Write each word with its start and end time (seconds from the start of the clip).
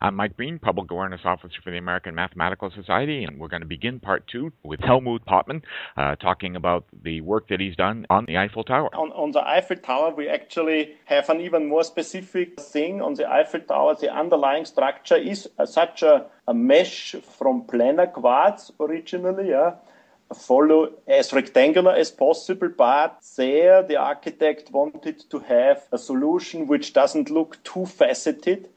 I'm 0.00 0.14
Mike 0.14 0.36
Green, 0.36 0.60
Public 0.60 0.92
Awareness 0.92 1.22
Officer 1.24 1.60
for 1.60 1.72
the 1.72 1.76
American 1.76 2.14
Mathematical 2.14 2.70
Society, 2.70 3.24
and 3.24 3.40
we're 3.40 3.48
going 3.48 3.62
to 3.62 3.66
begin 3.66 3.98
part 3.98 4.28
two 4.28 4.52
with 4.62 4.78
Helmut 4.78 5.26
Pottmann 5.26 5.62
uh, 5.96 6.14
talking 6.14 6.54
about 6.54 6.84
the 7.02 7.20
work 7.22 7.48
that 7.48 7.58
he's 7.58 7.74
done 7.74 8.06
on 8.08 8.24
the 8.26 8.38
Eiffel 8.38 8.62
Tower. 8.62 8.94
On, 8.94 9.10
on 9.10 9.32
the 9.32 9.44
Eiffel 9.44 9.76
Tower, 9.78 10.14
we 10.14 10.28
actually 10.28 10.94
have 11.06 11.28
an 11.30 11.40
even 11.40 11.66
more 11.66 11.82
specific 11.82 12.60
thing. 12.60 13.02
On 13.02 13.14
the 13.14 13.28
Eiffel 13.28 13.58
Tower, 13.62 13.96
the 14.00 14.08
underlying 14.08 14.66
structure 14.66 15.16
is 15.16 15.48
uh, 15.58 15.66
such 15.66 16.04
a, 16.04 16.26
a 16.46 16.54
mesh 16.54 17.16
from 17.36 17.62
planar 17.62 18.12
quads 18.12 18.70
originally, 18.78 19.50
yeah, 19.50 19.72
follow 20.32 20.92
as 21.08 21.32
rectangular 21.32 21.92
as 21.92 22.12
possible, 22.12 22.68
but 22.68 23.20
there 23.36 23.82
the 23.82 23.96
architect 23.96 24.70
wanted 24.70 25.28
to 25.28 25.40
have 25.40 25.88
a 25.90 25.98
solution 25.98 26.68
which 26.68 26.92
doesn't 26.92 27.30
look 27.30 27.60
too 27.64 27.84
faceted. 27.84 28.68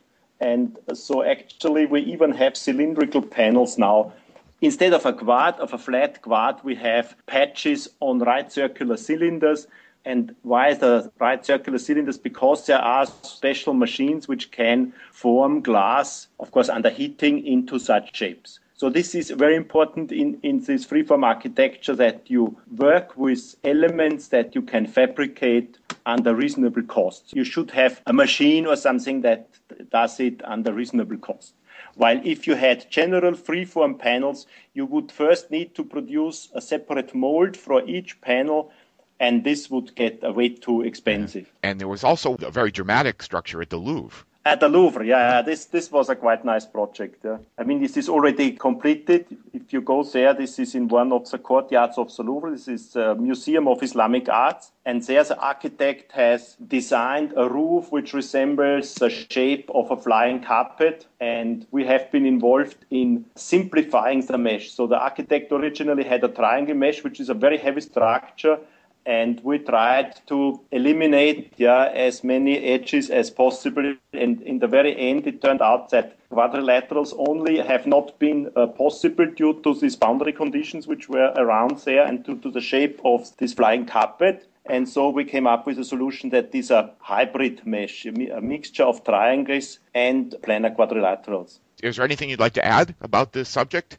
And 0.41 0.75
so 0.93 1.23
actually 1.23 1.85
we 1.85 2.01
even 2.01 2.31
have 2.31 2.57
cylindrical 2.57 3.21
panels 3.21 3.77
now. 3.77 4.11
Instead 4.59 4.93
of 4.93 5.05
a 5.05 5.13
quad, 5.13 5.59
of 5.59 5.73
a 5.73 5.77
flat 5.77 6.21
quad, 6.21 6.59
we 6.63 6.75
have 6.75 7.15
patches 7.27 7.87
on 7.99 8.19
right 8.19 8.51
circular 8.51 8.97
cylinders. 8.97 9.67
And 10.03 10.35
why 10.41 10.73
the 10.73 11.11
right 11.19 11.45
circular 11.45 11.77
cylinders? 11.77 12.17
Because 12.17 12.65
there 12.65 12.79
are 12.79 13.05
special 13.21 13.75
machines 13.75 14.27
which 14.27 14.49
can 14.49 14.93
form 15.11 15.61
glass, 15.61 16.27
of 16.39 16.51
course, 16.51 16.69
under 16.69 16.89
heating 16.89 17.45
into 17.45 17.77
such 17.77 18.15
shapes. 18.15 18.59
So 18.81 18.89
this 18.89 19.13
is 19.13 19.29
very 19.29 19.55
important 19.55 20.11
in, 20.11 20.39
in 20.41 20.63
this 20.63 20.87
freeform 20.87 21.23
architecture 21.23 21.95
that 21.97 22.31
you 22.31 22.57
work 22.77 23.15
with 23.15 23.55
elements 23.63 24.29
that 24.29 24.55
you 24.55 24.63
can 24.63 24.87
fabricate 24.87 25.77
under 26.07 26.33
reasonable 26.33 26.81
costs. 26.81 27.31
You 27.31 27.43
should 27.43 27.69
have 27.69 28.01
a 28.07 28.13
machine 28.13 28.65
or 28.65 28.75
something 28.75 29.21
that 29.21 29.47
does 29.91 30.19
it 30.19 30.41
under 30.43 30.73
reasonable 30.73 31.17
cost. 31.17 31.53
While 31.95 32.21
if 32.23 32.47
you 32.47 32.55
had 32.55 32.89
general 32.89 33.33
freeform 33.33 33.99
panels, 33.99 34.47
you 34.73 34.85
would 34.85 35.11
first 35.11 35.51
need 35.51 35.75
to 35.75 35.83
produce 35.83 36.49
a 36.53 36.61
separate 36.61 37.13
mold 37.13 37.57
for 37.57 37.83
each 37.85 38.21
panel 38.21 38.71
and 39.19 39.43
this 39.43 39.69
would 39.69 39.95
get 39.95 40.21
way 40.35 40.49
too 40.49 40.81
expensive. 40.81 41.53
And 41.61 41.79
there 41.79 41.87
was 41.87 42.03
also 42.03 42.35
a 42.41 42.49
very 42.49 42.71
dramatic 42.71 43.21
structure 43.21 43.61
at 43.61 43.69
the 43.69 43.77
Louvre. 43.77 44.25
At 44.43 44.59
the 44.59 44.67
Louvre, 44.67 45.05
yeah, 45.05 45.43
this 45.43 45.65
this 45.65 45.91
was 45.91 46.09
a 46.09 46.15
quite 46.15 46.43
nice 46.43 46.65
project. 46.65 47.23
Yeah. 47.23 47.37
I 47.59 47.63
mean, 47.63 47.79
this 47.79 47.95
is 47.95 48.09
already 48.09 48.53
completed. 48.53 49.27
If 49.53 49.71
you 49.71 49.81
go 49.81 50.01
there, 50.01 50.33
this 50.33 50.57
is 50.57 50.73
in 50.73 50.87
one 50.87 51.11
of 51.11 51.29
the 51.29 51.37
courtyards 51.37 51.99
of 51.99 52.15
the 52.15 52.23
Louvre. 52.23 52.49
This 52.49 52.67
is 52.67 52.95
a 52.95 53.13
Museum 53.13 53.67
of 53.67 53.83
Islamic 53.83 54.29
Arts, 54.29 54.71
and 54.83 55.03
there 55.03 55.23
the 55.23 55.37
architect 55.37 56.11
has 56.13 56.55
designed 56.67 57.33
a 57.37 57.47
roof 57.47 57.91
which 57.91 58.15
resembles 58.15 58.95
the 58.95 59.11
shape 59.11 59.69
of 59.75 59.91
a 59.91 59.97
flying 59.97 60.41
carpet. 60.41 61.05
And 61.19 61.67
we 61.69 61.85
have 61.85 62.11
been 62.11 62.25
involved 62.25 62.77
in 62.89 63.25
simplifying 63.35 64.25
the 64.25 64.39
mesh. 64.39 64.71
So 64.71 64.87
the 64.87 64.97
architect 64.97 65.51
originally 65.51 66.03
had 66.03 66.23
a 66.23 66.29
triangle 66.29 66.75
mesh, 66.75 67.03
which 67.03 67.19
is 67.19 67.29
a 67.29 67.35
very 67.35 67.59
heavy 67.59 67.81
structure 67.81 68.57
and 69.05 69.39
we 69.43 69.57
tried 69.57 70.19
to 70.27 70.61
eliminate 70.71 71.53
yeah, 71.57 71.91
as 71.93 72.23
many 72.23 72.57
edges 72.59 73.09
as 73.09 73.29
possible. 73.29 73.95
And 74.13 74.41
in 74.41 74.59
the 74.59 74.67
very 74.67 74.97
end, 74.97 75.27
it 75.27 75.41
turned 75.41 75.61
out 75.61 75.89
that 75.89 76.17
quadrilaterals 76.29 77.13
only 77.17 77.57
have 77.59 77.87
not 77.87 78.17
been 78.19 78.51
uh, 78.55 78.67
possible 78.67 79.25
due 79.25 79.59
to 79.63 79.73
these 79.73 79.95
boundary 79.95 80.33
conditions 80.33 80.87
which 80.87 81.09
were 81.09 81.33
around 81.35 81.79
there 81.79 82.05
and 82.05 82.23
due 82.23 82.37
to 82.37 82.51
the 82.51 82.61
shape 82.61 83.01
of 83.03 83.35
this 83.37 83.53
flying 83.53 83.85
carpet. 83.85 84.47
And 84.67 84.87
so 84.87 85.09
we 85.09 85.25
came 85.25 85.47
up 85.47 85.65
with 85.65 85.79
a 85.79 85.83
solution 85.83 86.29
that 86.29 86.53
is 86.53 86.69
a 86.69 86.93
hybrid 86.99 87.65
mesh, 87.65 88.05
a 88.05 88.41
mixture 88.41 88.83
of 88.83 89.03
triangles 89.03 89.79
and 89.93 90.35
planar 90.43 90.75
quadrilaterals. 90.75 91.59
Is 91.81 91.95
there 91.95 92.05
anything 92.05 92.29
you'd 92.29 92.39
like 92.39 92.53
to 92.53 92.65
add 92.65 92.93
about 93.01 93.33
this 93.33 93.49
subject? 93.49 93.97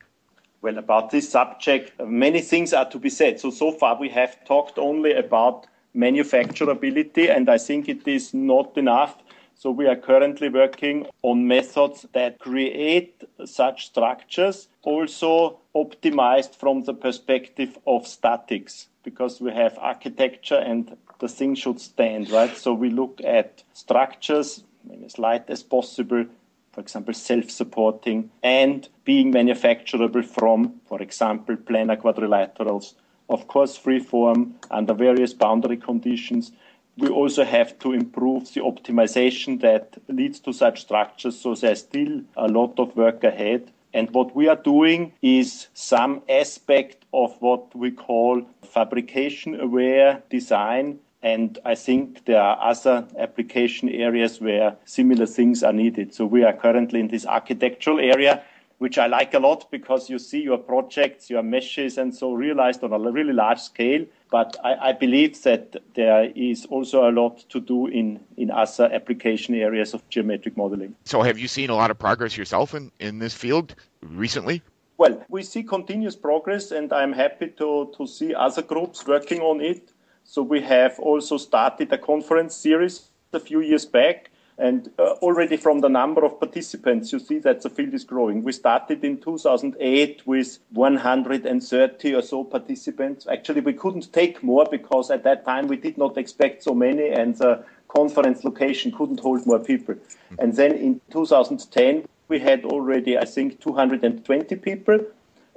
Well, 0.62 0.78
about 0.78 1.10
this 1.10 1.28
subject, 1.28 2.00
uh, 2.00 2.06
many 2.06 2.40
things 2.40 2.72
are 2.72 2.88
to 2.90 2.98
be 2.98 3.10
said. 3.10 3.40
So, 3.40 3.50
so 3.50 3.72
far 3.72 3.98
we 3.98 4.08
have 4.10 4.44
talked 4.44 4.78
only 4.78 5.12
about 5.12 5.66
manufacturability, 5.94 7.28
and 7.28 7.50
I 7.50 7.58
think 7.58 7.88
it 7.88 8.06
is 8.06 8.32
not 8.32 8.78
enough. 8.78 9.16
So, 9.56 9.72
we 9.72 9.88
are 9.88 9.96
currently 9.96 10.48
working 10.48 11.06
on 11.22 11.48
methods 11.48 12.06
that 12.12 12.38
create 12.38 13.24
such 13.44 13.86
structures, 13.86 14.68
also 14.82 15.58
optimized 15.74 16.54
from 16.54 16.84
the 16.84 16.94
perspective 16.94 17.76
of 17.84 18.06
statics, 18.06 18.86
because 19.02 19.40
we 19.40 19.50
have 19.50 19.76
architecture 19.80 20.58
and 20.58 20.96
the 21.18 21.28
thing 21.28 21.56
should 21.56 21.80
stand, 21.80 22.30
right? 22.30 22.56
So, 22.56 22.72
we 22.72 22.88
look 22.88 23.20
at 23.24 23.64
structures 23.72 24.62
as 25.04 25.18
light 25.18 25.50
as 25.50 25.64
possible 25.64 26.26
for 26.72 26.80
example, 26.80 27.14
self-supporting, 27.14 28.30
and 28.42 28.88
being 29.04 29.32
manufacturable 29.32 30.24
from, 30.24 30.80
for 30.86 31.02
example, 31.02 31.56
planar 31.56 32.00
quadrilaterals. 32.00 32.94
Of 33.28 33.46
course, 33.46 33.78
freeform 33.78 34.52
under 34.70 34.94
various 34.94 35.34
boundary 35.34 35.76
conditions. 35.76 36.52
We 36.96 37.08
also 37.08 37.44
have 37.44 37.78
to 37.80 37.92
improve 37.92 38.52
the 38.52 38.60
optimization 38.60 39.60
that 39.60 39.98
leads 40.08 40.40
to 40.40 40.52
such 40.52 40.82
structures, 40.82 41.38
so 41.38 41.54
there's 41.54 41.80
still 41.80 42.22
a 42.36 42.48
lot 42.48 42.78
of 42.78 42.96
work 42.96 43.22
ahead. 43.24 43.70
And 43.94 44.10
what 44.10 44.34
we 44.34 44.48
are 44.48 44.56
doing 44.56 45.12
is 45.20 45.68
some 45.74 46.22
aspect 46.28 47.04
of 47.12 47.36
what 47.40 47.74
we 47.74 47.90
call 47.90 48.42
fabrication 48.62 49.60
aware 49.60 50.22
design, 50.30 50.98
and 51.22 51.58
I 51.64 51.74
think 51.74 52.24
there 52.24 52.40
are 52.40 52.58
other 52.60 53.06
application 53.16 53.88
areas 53.88 54.40
where 54.40 54.76
similar 54.84 55.26
things 55.26 55.62
are 55.62 55.72
needed. 55.72 56.12
So 56.12 56.26
we 56.26 56.42
are 56.42 56.52
currently 56.52 57.00
in 57.00 57.08
this 57.08 57.24
architectural 57.24 58.00
area, 58.00 58.42
which 58.78 58.98
I 58.98 59.06
like 59.06 59.32
a 59.32 59.38
lot 59.38 59.70
because 59.70 60.10
you 60.10 60.18
see 60.18 60.42
your 60.42 60.58
projects, 60.58 61.30
your 61.30 61.44
meshes, 61.44 61.96
and 61.96 62.12
so 62.12 62.32
realized 62.32 62.82
on 62.82 62.92
a 62.92 62.98
really 62.98 63.32
large 63.32 63.60
scale. 63.60 64.04
But 64.32 64.56
I, 64.64 64.88
I 64.88 64.92
believe 64.92 65.40
that 65.44 65.76
there 65.94 66.32
is 66.34 66.66
also 66.66 67.08
a 67.08 67.12
lot 67.12 67.48
to 67.50 67.60
do 67.60 67.86
in, 67.86 68.18
in 68.36 68.50
other 68.50 68.90
application 68.92 69.54
areas 69.54 69.94
of 69.94 70.08
geometric 70.08 70.56
modeling. 70.56 70.96
So 71.04 71.22
have 71.22 71.38
you 71.38 71.46
seen 71.46 71.70
a 71.70 71.76
lot 71.76 71.92
of 71.92 71.98
progress 72.00 72.36
yourself 72.36 72.74
in, 72.74 72.90
in 72.98 73.20
this 73.20 73.34
field 73.34 73.76
recently? 74.02 74.62
Well, 74.98 75.24
we 75.28 75.42
see 75.42 75.62
continuous 75.62 76.16
progress, 76.16 76.72
and 76.72 76.92
I'm 76.92 77.12
happy 77.12 77.48
to, 77.58 77.92
to 77.96 78.06
see 78.06 78.34
other 78.34 78.62
groups 78.62 79.06
working 79.06 79.40
on 79.40 79.60
it. 79.60 79.91
So 80.24 80.42
we 80.42 80.60
have 80.62 80.98
also 80.98 81.36
started 81.36 81.92
a 81.92 81.98
conference 81.98 82.54
series 82.54 83.08
a 83.32 83.40
few 83.40 83.60
years 83.60 83.86
back. 83.86 84.30
And 84.58 84.90
uh, 84.98 85.14
already 85.22 85.56
from 85.56 85.80
the 85.80 85.88
number 85.88 86.24
of 86.24 86.38
participants, 86.38 87.12
you 87.12 87.18
see 87.18 87.38
that 87.38 87.62
the 87.62 87.70
field 87.70 87.94
is 87.94 88.04
growing. 88.04 88.42
We 88.42 88.52
started 88.52 89.02
in 89.02 89.18
2008 89.18 90.26
with 90.26 90.58
130 90.70 92.14
or 92.14 92.22
so 92.22 92.44
participants. 92.44 93.26
Actually, 93.26 93.62
we 93.62 93.72
couldn't 93.72 94.12
take 94.12 94.42
more 94.42 94.66
because 94.70 95.10
at 95.10 95.24
that 95.24 95.44
time 95.46 95.68
we 95.68 95.76
did 95.76 95.96
not 95.96 96.18
expect 96.18 96.62
so 96.62 96.74
many, 96.74 97.08
and 97.08 97.36
the 97.38 97.64
conference 97.88 98.44
location 98.44 98.92
couldn't 98.92 99.20
hold 99.20 99.46
more 99.46 99.58
people. 99.58 99.94
And 100.38 100.54
then 100.54 100.72
in 100.72 101.00
2010, 101.10 102.06
we 102.28 102.38
had 102.38 102.64
already, 102.64 103.18
I 103.18 103.24
think, 103.24 103.60
220 103.60 104.56
people 104.56 105.00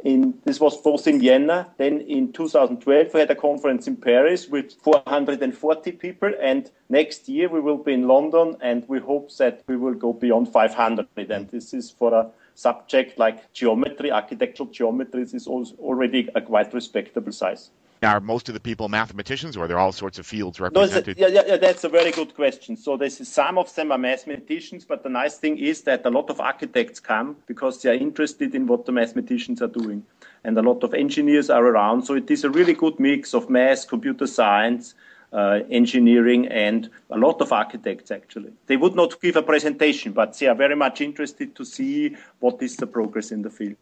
in 0.06 0.40
this 0.46 0.60
was 0.60 0.80
both 0.82 1.08
in 1.08 1.20
Vienna. 1.20 1.68
Then 1.78 2.02
in 2.02 2.32
2012 2.32 3.14
we 3.14 3.20
had 3.20 3.32
a 3.32 3.36
conference 3.36 3.88
in 3.88 3.98
Paris 3.98 4.48
with 4.48 4.74
440 4.84 5.92
people, 5.94 6.32
and 6.40 6.70
next 6.90 7.28
year 7.28 7.50
we 7.50 7.60
will 7.60 7.78
be 7.78 7.94
in 7.94 8.08
London, 8.08 8.56
and 8.62 8.88
we 8.88 9.00
hope 9.00 9.36
that 9.38 9.64
we 9.68 9.76
will 9.76 9.96
go 9.96 10.14
beyond 10.14 10.48
500. 10.50 11.08
And 11.18 11.50
this 11.50 11.74
is 11.74 11.90
for 11.90 12.14
a 12.14 12.30
subject 12.54 13.18
like 13.18 13.52
geometry, 13.52 14.12
architectural 14.12 14.70
geometry. 14.70 15.24
This 15.24 15.34
is 15.34 15.48
already 15.48 16.30
a 16.36 16.42
quite 16.42 16.74
respectable 16.74 17.32
size. 17.32 17.72
Are 18.06 18.22
most 18.22 18.48
of 18.50 18.54
the 18.54 18.60
people 18.60 18.88
mathematicians, 18.88 19.58
or 19.58 19.66
are 19.66 19.68
there 19.68 19.80
all 19.80 19.92
sorts 19.92 20.20
of 20.20 20.26
fields 20.26 20.60
represented? 20.60 21.18
No, 21.18 21.28
yeah, 21.28 21.44
yeah, 21.48 21.58
that's 21.58 21.84
a 21.84 21.90
very 21.90 22.12
good 22.12 22.36
question. 22.36 22.78
So 22.78 22.98
this 22.98 23.20
is, 23.20 23.28
some 23.28 23.58
of 23.58 23.74
them 23.76 23.92
are 23.92 23.98
mathematicians, 23.98 24.86
but 24.86 25.04
the 25.04 25.10
nice 25.10 25.38
thing 25.38 25.58
is 25.58 25.82
that 25.82 26.06
a 26.06 26.10
lot 26.10 26.30
of 26.30 26.40
architects 26.40 27.00
come 27.00 27.36
because 27.48 27.82
they 27.82 27.90
are 27.90 27.96
interested 27.96 28.54
in 28.54 28.68
what 28.68 28.86
the 28.86 28.92
mathematicians 28.92 29.62
are 29.62 29.68
doing, 29.68 30.06
and 30.44 30.58
a 30.58 30.62
lot 30.62 30.84
of 30.84 30.94
engineers 30.94 31.50
are 31.50 31.66
around. 31.66 32.04
So 32.04 32.14
it 32.16 32.30
is 32.30 32.44
a 32.44 32.50
really 32.50 32.74
good 32.74 33.00
mix 33.00 33.34
of 33.34 33.50
math, 33.50 33.88
computer 33.88 34.28
science, 34.28 34.94
uh, 35.34 35.60
engineering, 35.70 36.48
and 36.48 36.90
a 37.10 37.18
lot 37.18 37.42
of 37.42 37.52
architects 37.52 38.12
actually. 38.12 38.54
They 38.68 38.78
would 38.78 38.96
not 38.96 39.20
give 39.22 39.36
a 39.36 39.44
presentation, 39.44 40.14
but 40.14 40.38
they 40.38 40.48
are 40.48 40.56
very 40.56 40.76
much 40.76 41.02
interested 41.02 41.56
to 41.56 41.66
see 41.66 42.16
what 42.40 42.62
is 42.62 42.78
the 42.78 42.88
progress 42.88 43.32
in 43.32 43.42
the 43.42 43.50
field. 43.50 43.76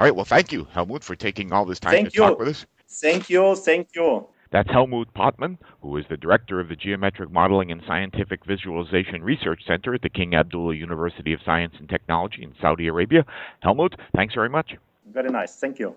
All 0.00 0.06
right. 0.06 0.16
Well, 0.16 0.24
thank 0.24 0.50
you, 0.50 0.66
Helmut, 0.72 1.04
for 1.04 1.14
taking 1.14 1.52
all 1.52 1.64
this 1.64 1.78
time 1.78 1.92
thank 1.92 2.08
to 2.08 2.14
you. 2.14 2.20
talk 2.22 2.38
with 2.38 2.48
us. 2.48 2.66
Thank 3.00 3.30
you. 3.30 3.56
Thank 3.56 3.88
you. 3.94 4.26
That's 4.52 4.70
Helmut 4.70 5.08
Pottmann, 5.14 5.56
who 5.80 5.96
is 5.96 6.04
the 6.10 6.18
director 6.18 6.60
of 6.60 6.68
the 6.68 6.76
Geometric 6.76 7.30
Modeling 7.30 7.72
and 7.72 7.80
Scientific 7.86 8.44
Visualization 8.44 9.22
Research 9.24 9.62
Center 9.66 9.94
at 9.94 10.02
the 10.02 10.10
King 10.10 10.34
Abdullah 10.34 10.74
University 10.74 11.32
of 11.32 11.40
Science 11.42 11.74
and 11.78 11.88
Technology 11.88 12.42
in 12.42 12.52
Saudi 12.60 12.86
Arabia. 12.86 13.24
Helmut, 13.60 13.94
thanks 14.14 14.34
very 14.34 14.50
much. 14.50 14.72
Very 15.10 15.30
nice. 15.30 15.56
Thank 15.56 15.78
you. 15.78 15.90